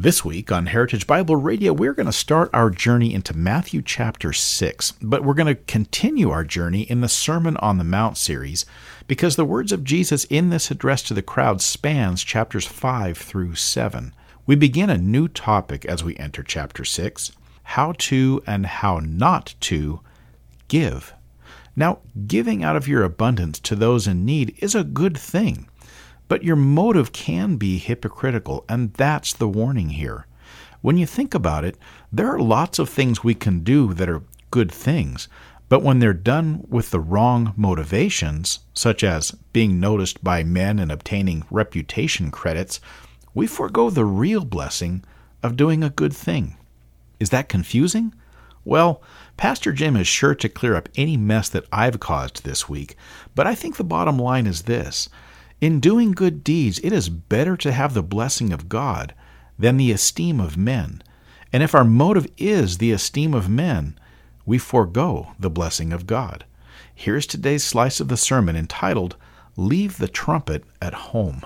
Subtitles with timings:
[0.00, 4.32] This week on Heritage Bible Radio, we're going to start our journey into Matthew chapter
[4.32, 8.64] 6, but we're going to continue our journey in the Sermon on the Mount series
[9.08, 13.56] because the words of Jesus in this address to the crowd spans chapters 5 through
[13.56, 14.14] 7.
[14.46, 17.32] We begin a new topic as we enter chapter 6
[17.64, 19.98] how to and how not to
[20.68, 21.12] give.
[21.74, 25.68] Now, giving out of your abundance to those in need is a good thing.
[26.28, 30.26] But your motive can be hypocritical, and that's the warning here.
[30.80, 31.76] When you think about it,
[32.12, 35.28] there are lots of things we can do that are good things,
[35.68, 40.90] but when they're done with the wrong motivations, such as being noticed by men and
[40.90, 42.80] obtaining reputation credits,
[43.34, 45.04] we forego the real blessing
[45.42, 46.56] of doing a good thing.
[47.20, 48.14] Is that confusing?
[48.64, 49.02] Well,
[49.36, 52.96] Pastor Jim is sure to clear up any mess that I've caused this week,
[53.34, 55.08] but I think the bottom line is this
[55.60, 59.14] in doing good deeds, it is better to have the blessing of God
[59.58, 61.02] than the esteem of men.
[61.52, 63.98] And if our motive is the esteem of men,
[64.46, 66.44] we forego the blessing of God.
[66.94, 69.16] Here's today's slice of the sermon entitled,
[69.56, 71.42] Leave the Trumpet at Home.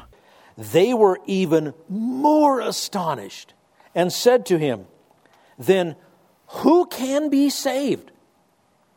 [0.59, 3.55] They were even more astonished
[3.95, 4.87] and said to him,
[5.59, 5.97] Then
[6.47, 8.11] who can be saved?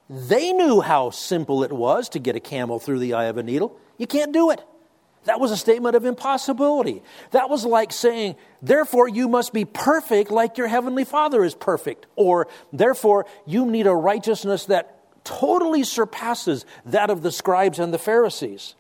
[0.10, 3.44] They knew how simple it was to get a camel through the eye of a
[3.44, 3.80] needle.
[3.98, 4.64] You can't do it.
[5.26, 7.02] That was a statement of impossibility.
[7.32, 12.06] That was like saying, therefore, you must be perfect like your heavenly Father is perfect.
[12.16, 17.98] Or, therefore, you need a righteousness that totally surpasses that of the scribes and the
[18.00, 18.76] Pharisees.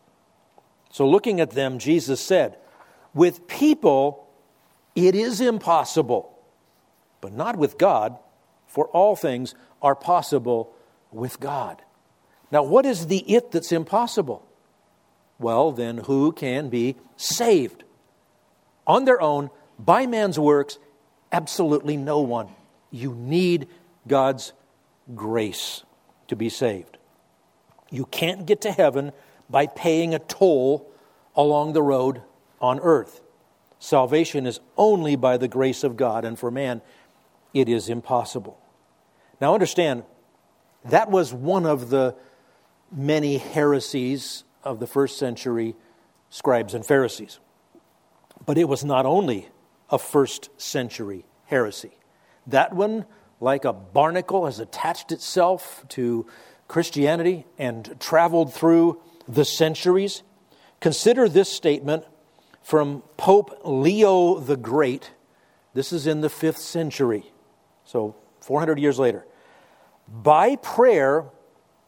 [0.92, 2.58] So, looking at them, Jesus said,
[3.14, 4.28] With people,
[4.96, 6.31] it is impossible,
[7.22, 8.18] but not with God,
[8.68, 10.74] for all things are possible
[11.12, 11.81] with God.
[12.52, 14.46] Now, what is the it that's impossible?
[15.40, 17.84] Well, then who can be saved?
[18.88, 20.78] On their own, by man's works,
[21.31, 22.50] absolutely no one.
[22.91, 23.68] You need
[24.07, 24.53] God's
[25.13, 25.84] grace
[26.28, 26.97] to be saved.
[27.91, 29.12] You can't get to heaven
[29.50, 30.90] by paying a toll
[31.35, 32.22] along the road
[32.62, 33.22] on earth.
[33.79, 36.81] Salvation is only by the grace of God, and for man,
[37.53, 38.59] it is impossible.
[39.40, 40.03] Now, understand,
[40.85, 42.16] that was one of the
[42.91, 45.76] many heresies of the first century
[46.30, 47.40] scribes and Pharisees.
[48.46, 49.50] But it was not only
[49.90, 51.92] a first century heresy.
[52.48, 53.06] That one,
[53.40, 56.25] like a barnacle, has attached itself to
[56.68, 60.24] Christianity and traveled through the centuries.
[60.80, 62.04] Consider this statement
[62.62, 65.12] from Pope Leo the Great.
[65.74, 67.31] This is in the fifth century,
[67.86, 69.25] so 400 years later.
[70.08, 71.25] By prayer,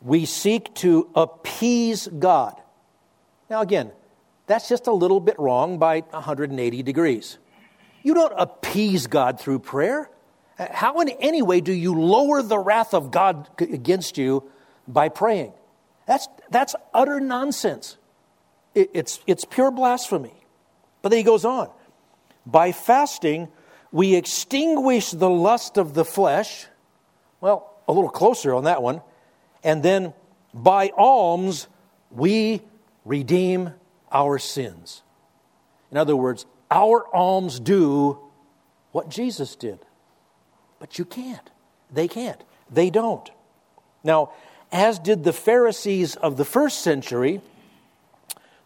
[0.02, 2.62] we seek to appease God.
[3.50, 3.92] Now, again,
[4.46, 7.38] that's just a little bit wrong by 180 degrees.
[8.04, 10.10] You don't appease God through prayer.
[10.58, 14.50] How, in any way, do you lower the wrath of God against you
[14.88, 15.54] by praying?
[16.08, 17.98] That's, that's utter nonsense.
[18.74, 20.34] It, it's, it's pure blasphemy.
[21.02, 21.70] But then he goes on
[22.48, 23.50] by fasting,
[23.92, 26.66] we extinguish the lust of the flesh.
[27.42, 29.02] Well, a little closer on that one.
[29.64, 30.14] And then
[30.54, 31.68] by alms,
[32.10, 32.62] we
[33.08, 33.72] redeem
[34.12, 35.02] our sins.
[35.92, 38.20] In other words, our alms do
[38.92, 39.80] what Jesus did.
[40.80, 41.50] But you can't.
[41.92, 42.44] They can't.
[42.70, 43.30] They don't.
[44.04, 44.32] Now,
[44.72, 47.42] as did the Pharisees of the first century,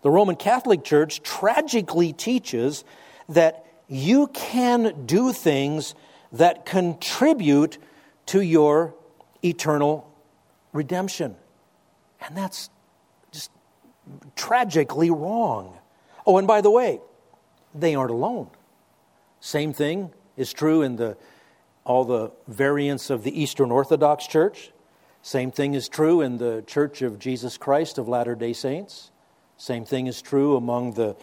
[0.01, 2.83] the Roman Catholic Church tragically teaches
[3.29, 5.93] that you can do things
[6.31, 7.77] that contribute
[8.27, 8.95] to your
[9.43, 10.09] eternal
[10.73, 11.35] redemption.
[12.19, 12.69] And that's
[14.35, 15.77] tragically wrong.
[16.25, 16.99] Oh, and by the way,
[17.73, 18.49] they aren't alone.
[19.39, 21.17] Same thing is true in the,
[21.83, 24.71] all the variants of the Eastern Orthodox Church.
[25.21, 29.11] Same thing is true in the Church of Jesus Christ of Latter day Saints.
[29.57, 31.15] Same thing is true among the,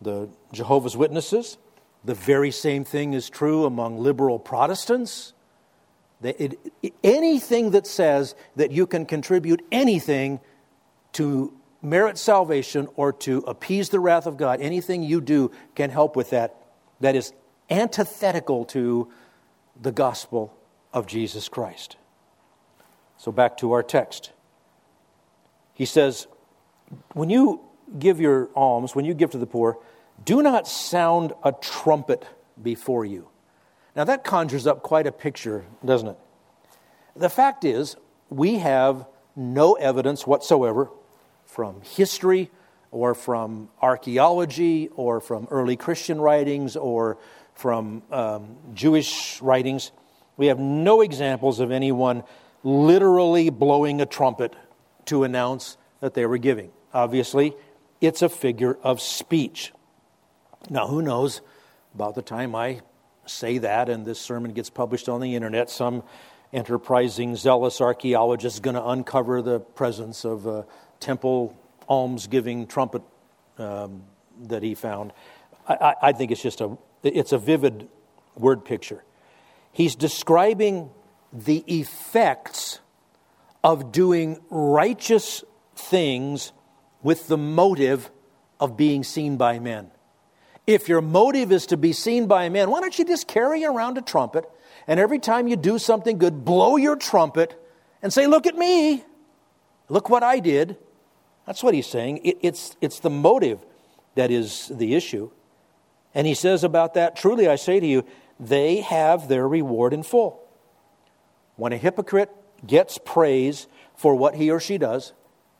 [0.00, 1.58] the Jehovah's Witnesses.
[2.04, 5.34] The very same thing is true among liberal Protestants.
[6.22, 10.40] It, it, anything that says that you can contribute anything
[11.12, 11.52] to
[11.82, 16.30] merit salvation or to appease the wrath of God, anything you do can help with
[16.30, 16.56] that.
[17.00, 17.32] That is
[17.68, 19.10] antithetical to
[19.80, 20.56] the gospel
[20.92, 21.96] of Jesus Christ.
[23.18, 24.30] So back to our text.
[25.74, 26.26] He says,
[27.14, 27.60] When you
[27.98, 29.78] give your alms, when you give to the poor,
[30.24, 32.26] do not sound a trumpet
[32.62, 33.28] before you.
[33.96, 36.18] Now that conjures up quite a picture, doesn't it?
[37.16, 37.96] The fact is,
[38.30, 40.90] we have no evidence whatsoever
[41.52, 42.50] from history
[42.90, 47.18] or from archaeology or from early Christian writings or
[47.54, 49.92] from um, Jewish writings.
[50.38, 52.24] We have no examples of anyone
[52.64, 54.54] literally blowing a trumpet
[55.06, 56.70] to announce that they were giving.
[56.94, 57.54] Obviously,
[58.00, 59.72] it's a figure of speech.
[60.70, 61.42] Now, who knows,
[61.94, 62.80] about the time I
[63.26, 66.02] say that and this sermon gets published on the internet, some
[66.52, 70.66] enterprising, zealous archaeologist is going to uncover the presence of a
[71.02, 71.56] temple
[71.88, 73.02] almsgiving trumpet
[73.58, 74.04] um,
[74.44, 75.12] that he found.
[75.68, 77.88] I, I think it's just a, it's a vivid
[78.36, 79.04] word picture.
[79.72, 80.90] He's describing
[81.32, 82.80] the effects
[83.64, 85.44] of doing righteous
[85.76, 86.52] things
[87.02, 88.10] with the motive
[88.60, 89.90] of being seen by men.
[90.66, 93.98] If your motive is to be seen by men, why don't you just carry around
[93.98, 94.48] a trumpet
[94.86, 97.58] and every time you do something good, blow your trumpet
[98.02, 99.04] and say, Look at me.
[99.88, 100.76] Look what I did.
[101.46, 102.18] That's what he's saying.
[102.18, 103.64] It, it's, it's the motive
[104.14, 105.30] that is the issue.
[106.14, 108.04] And he says about that, Truly I say to you,
[108.38, 110.40] they have their reward in full.
[111.56, 112.30] When a hypocrite
[112.66, 115.12] gets praise for what he or she does,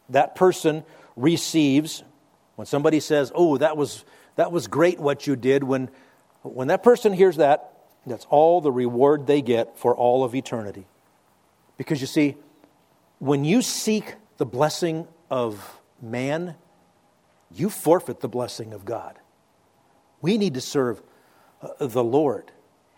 [0.08, 0.84] that person
[1.16, 2.02] receives.
[2.56, 4.04] When somebody says, Oh, that was,
[4.36, 5.90] that was great what you did, when,
[6.42, 7.72] when that person hears that,
[8.06, 10.86] that's all the reward they get for all of eternity.
[11.76, 12.36] Because you see,
[13.18, 16.56] when you seek the blessing of man,
[17.50, 19.18] you forfeit the blessing of God.
[20.20, 21.02] We need to serve
[21.62, 22.52] uh, the Lord.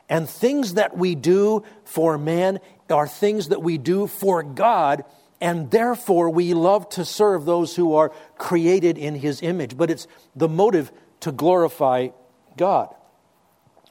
[0.08, 2.58] And things that we do for man
[2.90, 5.04] are things that we do for God,
[5.40, 9.76] and therefore we love to serve those who are created in His image.
[9.76, 10.90] But it's the motive
[11.20, 12.08] to glorify
[12.56, 12.92] God.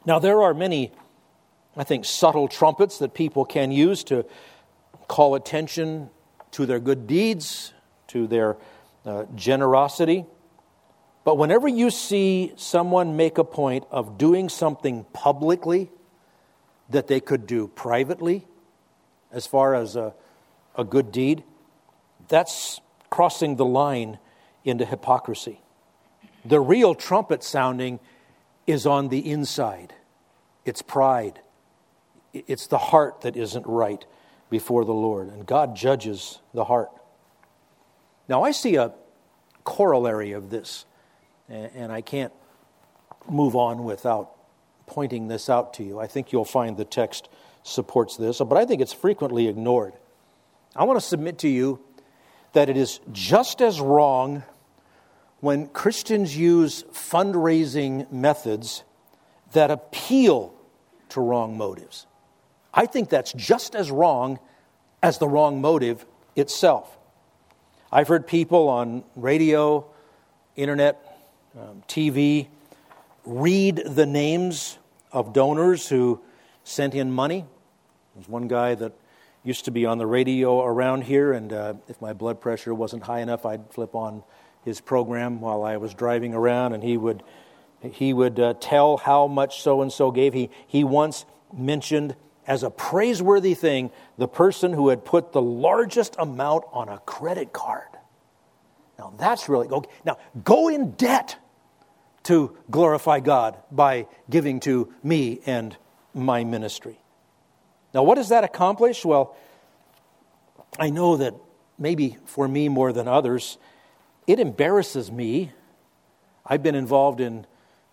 [0.05, 0.91] Now, there are many
[1.75, 4.25] I think, subtle trumpets that people can use to
[5.07, 6.09] call attention
[6.51, 7.73] to their good deeds,
[8.13, 8.57] to their
[9.05, 10.25] uh, generosity.
[11.23, 15.91] But whenever you see someone make a point of doing something publicly
[16.89, 18.45] that they could do privately,
[19.31, 20.13] as far as a,
[20.77, 21.43] a good deed,
[22.27, 22.79] that's
[23.09, 24.19] crossing the line
[24.63, 25.59] into hypocrisy.
[26.45, 27.99] The real trumpet sounding
[28.67, 29.93] is on the inside,
[30.65, 31.39] it's pride,
[32.33, 34.05] it's the heart that isn't right
[34.49, 36.89] before the Lord, and God judges the heart.
[38.27, 38.93] Now, I see a
[39.63, 40.85] corollary of this,
[41.49, 42.33] and I can't
[43.29, 44.31] move on without
[44.85, 45.99] pointing this out to you.
[45.99, 47.29] I think you'll find the text
[47.63, 49.93] supports this, but I think it's frequently ignored.
[50.75, 51.79] I want to submit to you
[52.53, 54.43] that it is just as wrong
[55.39, 58.83] when Christians use fundraising methods
[59.53, 60.53] that appeal
[61.09, 62.07] to wrong motives.
[62.73, 64.39] I think that's just as wrong
[65.01, 66.05] as the wrong motive
[66.35, 66.97] itself.
[67.95, 69.85] I've heard people on radio,
[70.55, 71.15] internet,
[71.55, 72.47] um, TV
[73.23, 74.79] read the names
[75.11, 76.19] of donors who
[76.63, 77.45] sent in money.
[78.15, 78.93] There's one guy that
[79.43, 83.03] used to be on the radio around here, and uh, if my blood pressure wasn't
[83.03, 84.23] high enough, I'd flip on
[84.65, 87.21] his program while I was driving around, and he would
[87.79, 90.33] he would uh, tell how much so and so gave.
[90.33, 92.15] He he once mentioned
[92.47, 97.53] as a praiseworthy thing the person who had put the largest amount on a credit
[97.53, 97.87] card.
[98.97, 99.89] Now that's really okay.
[100.05, 101.37] Now go in debt
[102.23, 105.75] to glorify God by giving to me and
[106.13, 106.97] my ministry.
[107.93, 109.05] Now, what does that accomplish?
[109.05, 109.35] Well,
[110.79, 111.35] I know that
[111.77, 113.57] maybe for me more than others,
[114.25, 115.51] it embarrasses me.
[116.45, 117.45] I've been involved in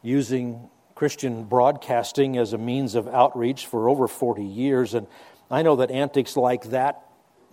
[0.03, 4.93] using Christian broadcasting as a means of outreach for over 40 years.
[4.93, 5.07] And
[5.51, 7.01] I know that antics like that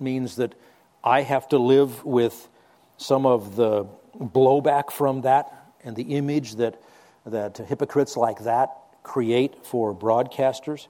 [0.02, 0.54] means that
[1.02, 2.50] I have to live with
[2.98, 3.86] some of the
[4.20, 6.82] blowback from that and the image that,
[7.26, 8.70] that hypocrites like that
[9.04, 10.88] create for broadcasters.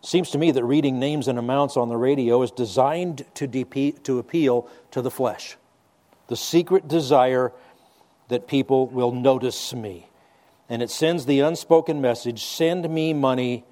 [0.00, 3.90] Seems to me that reading names and amounts on the radio is designed to, de-
[4.04, 5.56] to appeal to the flesh,
[6.28, 7.52] the secret desire
[8.28, 10.08] that people will notice me
[10.68, 13.64] and it sends the unspoken message send me money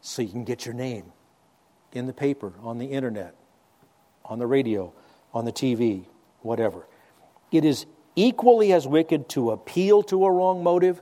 [0.00, 1.12] so you can get your name
[1.92, 3.34] in the paper, on the internet,
[4.24, 4.92] on the radio,
[5.32, 6.04] on the TV,
[6.42, 6.86] whatever.
[7.50, 11.00] It is equally as wicked to appeal to a wrong motive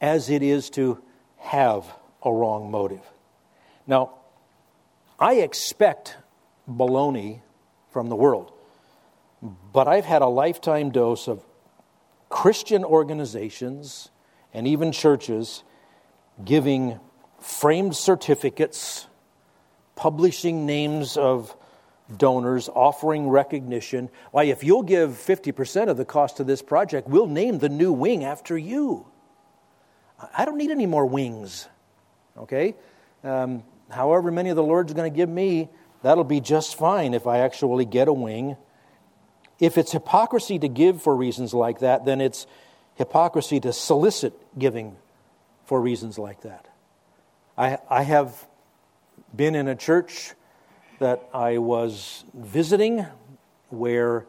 [0.00, 1.02] as it is to
[1.38, 1.86] have
[2.22, 3.02] a wrong motive.
[3.86, 4.14] Now,
[5.18, 6.16] I expect
[6.68, 7.40] baloney
[7.90, 8.52] from the world.
[9.72, 11.44] But I've had a lifetime dose of
[12.30, 14.10] Christian organizations
[14.54, 15.62] and even churches
[16.42, 16.98] giving
[17.40, 19.06] framed certificates,
[19.96, 21.54] publishing names of
[22.16, 24.08] donors, offering recognition.
[24.30, 27.92] Why, if you'll give 50% of the cost of this project, we'll name the new
[27.92, 29.06] wing after you.
[30.36, 31.68] I don't need any more wings,
[32.36, 32.74] okay?
[33.24, 35.68] Um, however many of the Lord's going to give me,
[36.02, 38.56] that'll be just fine if I actually get a wing.
[39.60, 42.46] If it's hypocrisy to give for reasons like that, then it's
[42.96, 44.96] hypocrisy to solicit giving
[45.66, 46.66] for reasons like that.
[47.56, 48.46] I, I have
[49.36, 50.32] been in a church
[50.98, 53.06] that I was visiting
[53.68, 54.26] where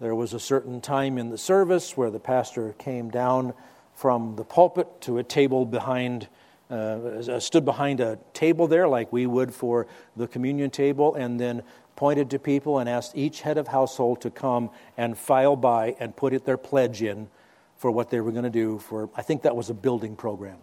[0.00, 3.54] there was a certain time in the service where the pastor came down
[3.94, 6.28] from the pulpit to a table behind,
[6.70, 11.62] uh, stood behind a table there like we would for the communion table, and then
[11.96, 16.14] pointed to people and asked each head of household to come and file by and
[16.14, 17.28] put it, their pledge in
[17.76, 20.58] for what they were going to do for, I think that was a building program.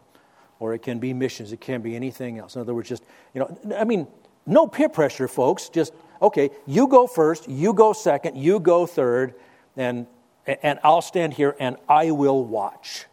[0.60, 2.56] Or it can be missions, it can be anything else.
[2.56, 4.08] In other words, just, you know, I mean,
[4.46, 5.70] no peer pressure, folks.
[5.70, 9.34] Just, okay, you go first, you go second, you go third,
[9.76, 10.08] and,
[10.46, 13.06] and I'll stand here and I will watch.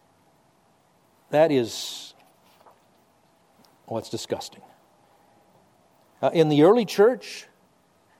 [1.31, 2.15] That is,
[3.87, 4.63] well, it's disgusting.
[6.23, 7.47] Uh, in the early church,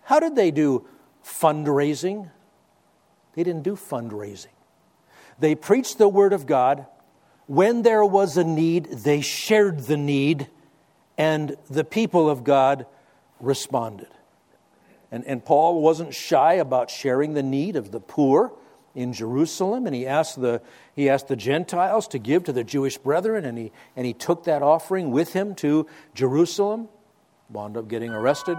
[0.03, 0.87] how did they do
[1.25, 2.31] fundraising?
[3.35, 4.47] They didn't do fundraising.
[5.39, 6.87] They preached the Word of God.
[7.47, 10.49] When there was a need, they shared the need,
[11.17, 12.87] and the people of God
[13.41, 14.09] responded.
[15.11, 18.53] And, and Paul wasn't shy about sharing the need of the poor
[18.95, 20.63] in Jerusalem, and he asked the,
[20.95, 24.45] he asked the Gentiles to give to the Jewish brethren, and he, and he took
[24.45, 26.89] that offering with him to Jerusalem.
[27.51, 28.59] Wound up getting arrested.